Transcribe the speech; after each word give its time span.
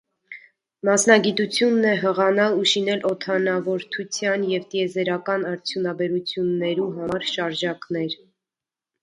Մասնագիտութիւնն 0.87 1.83
է 1.89 1.91
յղանալ 2.03 2.55
ու 2.61 2.65
շինել 2.71 3.03
օդանաւորդութեան 3.09 4.47
եւ 4.55 4.65
տիեզերական 4.73 5.47
արդիւնաբերութիւններու 5.53 6.91
համար 6.99 7.29
շարժակներ։ 7.37 8.19